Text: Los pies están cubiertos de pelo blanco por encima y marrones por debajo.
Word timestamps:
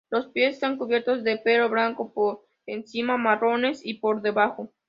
Los 0.09 0.29
pies 0.29 0.55
están 0.55 0.79
cubiertos 0.79 1.23
de 1.23 1.37
pelo 1.37 1.69
blanco 1.69 2.11
por 2.11 2.47
encima 2.65 3.17
y 3.17 3.17
marrones 3.19 3.83
por 4.01 4.23
debajo. 4.23 4.71